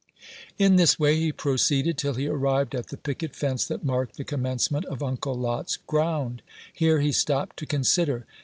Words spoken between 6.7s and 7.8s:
Here he stopped to